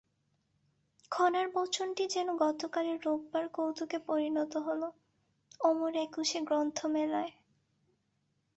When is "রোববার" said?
3.05-3.45